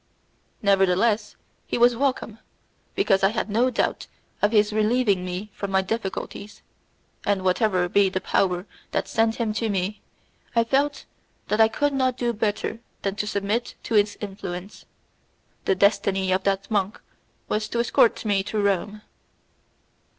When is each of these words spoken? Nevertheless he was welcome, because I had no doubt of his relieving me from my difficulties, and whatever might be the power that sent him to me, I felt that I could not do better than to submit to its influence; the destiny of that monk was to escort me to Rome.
Nevertheless 0.63 1.35
he 1.67 1.77
was 1.77 1.95
welcome, 1.95 2.39
because 2.95 3.23
I 3.23 3.27
had 3.29 3.51
no 3.51 3.69
doubt 3.69 4.07
of 4.41 4.51
his 4.51 4.73
relieving 4.73 5.23
me 5.23 5.51
from 5.53 5.69
my 5.69 5.83
difficulties, 5.83 6.63
and 7.23 7.43
whatever 7.43 7.83
might 7.83 7.93
be 7.93 8.09
the 8.09 8.19
power 8.19 8.65
that 8.89 9.07
sent 9.07 9.35
him 9.35 9.53
to 9.53 9.69
me, 9.69 10.01
I 10.55 10.63
felt 10.63 11.05
that 11.49 11.61
I 11.61 11.67
could 11.67 11.93
not 11.93 12.17
do 12.17 12.33
better 12.33 12.79
than 13.03 13.13
to 13.17 13.27
submit 13.27 13.75
to 13.83 13.93
its 13.93 14.17
influence; 14.19 14.85
the 15.65 15.75
destiny 15.75 16.31
of 16.31 16.41
that 16.45 16.71
monk 16.71 16.99
was 17.47 17.67
to 17.67 17.79
escort 17.79 18.25
me 18.25 18.41
to 18.41 18.57
Rome. 18.59 19.03